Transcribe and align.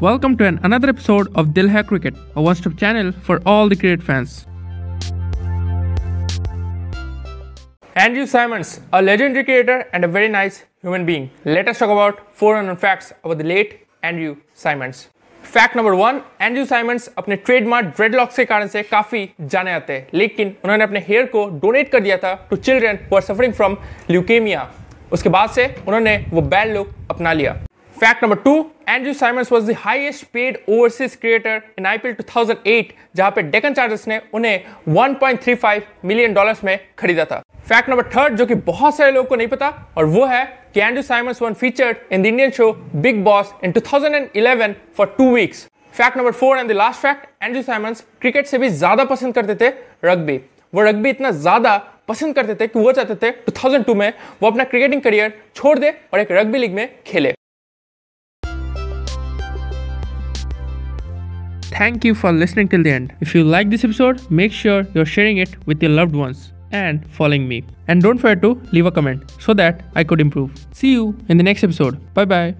Welcome 0.00 0.36
to 0.38 0.44
an 0.46 0.60
another 0.62 0.90
episode 0.90 1.28
of 1.34 1.52
Dil 1.52 1.68
Hai 1.68 1.82
Cricket, 1.82 2.14
a 2.36 2.40
one-stop 2.40 2.76
channel 2.76 3.10
for 3.10 3.42
all 3.44 3.68
the 3.68 3.74
cricket 3.74 4.00
fans. 4.00 4.46
Andrew 7.96 8.24
Simons, 8.24 8.80
a 8.92 9.02
legendary 9.02 9.42
cricketer 9.42 9.88
and 9.92 10.04
a 10.04 10.08
very 10.08 10.28
nice 10.28 10.62
human 10.82 11.04
being. 11.04 11.30
Let 11.44 11.66
us 11.66 11.80
talk 11.80 11.90
about 11.90 12.32
four 12.32 12.56
unknown 12.60 12.76
facts 12.76 13.12
about 13.24 13.38
the 13.38 13.44
late 13.44 13.74
Andrew 14.02 14.36
Simons. 14.54 15.06
Fact 15.44 15.76
number 15.76 15.92
one 15.98 16.20
Andrew 16.40 16.64
Symonds 16.64 17.08
अपने 17.18 17.36
trademark 17.36 17.86
dreadlocks 17.96 18.36
के 18.36 18.44
कारण 18.44 18.66
से 18.68 18.82
काफ़ी 18.82 19.28
जाने 19.40 19.70
जाते 19.70 19.92
हैं 19.92 20.06
लेकिन 20.14 20.56
उन्होंने 20.64 20.84
अपने 20.84 21.04
हेयर 21.08 21.26
को 21.34 21.46
डोनेट 21.62 21.90
कर 21.92 22.00
दिया 22.00 22.16
था 22.24 22.34
to 22.50 22.56
children 22.56 22.98
who 23.10 23.16
are 23.16 23.22
suffering 23.22 23.52
from 23.54 23.76
leukaemia 24.10 24.68
उसके 25.12 25.28
बाद 25.36 25.50
से 25.50 25.66
उन्होंने 25.86 26.16
वो 26.32 26.42
बैड 26.54 26.74
लुक 26.74 26.94
अपना 27.10 27.32
लिया 27.32 27.56
fact 28.00 28.22
number 28.22 28.36
two 28.36 28.54
Andrew 28.88 29.12
Symonds 29.12 29.50
was 29.52 29.62
the 29.66 29.74
highest 29.78 30.24
paid 30.32 30.56
overseas 30.68 31.14
creator 31.16 31.62
in 31.78 31.86
IPL 31.86 32.14
2008 32.16 32.92
जहाँ 33.16 33.30
पे 33.30 33.42
डेकन 33.44 33.74
चार्जर्स 33.74 34.06
ने 34.08 34.20
उन्हें 34.34 34.64
1.35 34.90 35.80
मिलियन 36.04 36.34
डॉलर्स 36.34 36.62
में 36.64 36.78
खरीदा 36.98 37.24
था। 37.24 37.40
फैक्ट 37.68 37.88
नंबर 37.90 38.06
थर्ड 38.06 38.36
जो 38.36 38.46
कि 38.46 38.54
बहुत 38.54 38.96
सारे 38.96 39.12
लोगों 39.12 39.28
को 39.28 39.36
नहीं 39.36 39.48
पता, 39.48 39.68
और 39.96 40.04
वो 40.04 40.24
है 40.26 40.44
कि 40.74 40.80
Andrew 40.80 41.02
Symonds 41.02 41.42
one 41.42 41.54
featured 41.54 41.96
in 42.12 42.22
the 42.22 42.26
Indian 42.26 42.50
show 42.50 42.72
Bigg 42.96 43.22
Boss 43.24 43.52
in 43.64 43.72
2011 43.72 44.74
for 44.96 45.14
two 45.18 45.30
weeks 45.34 45.66
fact 45.94 46.16
number 46.16 46.32
four 46.32 46.58
and 46.58 46.68
the 46.68 46.72
last 46.74 47.00
fact 47.00 47.26
Andrew 47.42 47.62
Symonds 47.62 48.04
cricket 48.20 48.46
से 48.46 48.58
भी 48.58 48.68
ज़्यादा 48.70 49.04
पसंद 49.06 49.34
करते 49.34 49.54
थे 49.64 49.72
रग्बी 50.04 50.40
वो 50.74 50.82
रग्बी 50.82 51.10
इतना 51.10 51.30
ज़्यादा 51.32 51.76
पसंद 52.08 52.34
करते 52.34 52.54
थे 52.54 52.66
कि 52.66 52.78
वो 52.78 52.92
चाहते 52.92 53.14
थे 53.22 53.32
2002 53.50 53.94
में 53.96 54.12
वो 54.42 54.50
अपना 54.50 54.64
क्रिकेटिंग 54.66 55.02
करियर 55.02 55.32
छोड़ 55.56 55.78
दे 55.78 55.90
और 56.12 56.20
एक 56.20 56.32
रग्बी 56.32 56.58
लीग 56.58 56.74
में 56.74 56.88
खेले। 57.06 57.34
Thank 61.78 62.04
you 62.04 62.14
for 62.14 62.32
listening 62.32 62.68
till 62.68 62.82
the 62.82 62.90
end. 62.90 63.14
If 63.20 63.34
you 63.36 63.44
like 63.44 63.70
this 63.70 63.84
episode, 63.84 64.28
make 64.30 64.50
sure 64.52 64.84
you're 64.94 65.06
sharing 65.06 65.38
it 65.38 65.50
with 65.66 65.80
your 65.80 65.92
loved 65.92 66.14
ones 66.14 66.52
and 66.72 67.08
following 67.12 67.46
me. 67.46 67.64
And 67.86 68.02
don't 68.02 68.18
forget 68.18 68.42
to 68.42 68.60
leave 68.72 68.86
a 68.86 68.90
comment 68.90 69.32
so 69.38 69.54
that 69.54 69.84
I 69.94 70.02
could 70.02 70.20
improve. 70.20 70.50
See 70.72 70.90
you 70.92 71.16
in 71.28 71.36
the 71.36 71.44
next 71.44 71.62
episode. 71.62 72.00
Bye 72.14 72.24
bye. 72.24 72.56